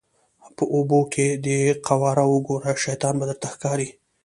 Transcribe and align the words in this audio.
په 0.55 0.63
اوبو 0.75 0.99
کې 1.13 1.27
دې 1.45 1.59
قواره 1.87 2.23
وګوره 2.27 2.71
شیطان 2.83 3.13
به 3.19 3.25
درته 3.29 3.47
ښکاري. 3.53 3.89